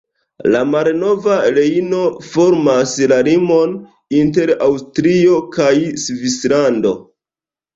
La 0.53 0.59
Malnova 0.69 1.35
Rejno 1.57 1.99
formas 2.29 2.95
la 3.13 3.19
limon 3.29 3.77
inter 4.21 4.55
Aŭstrio 4.71 5.39
kaj 5.59 5.71
Svislando. 6.07 6.97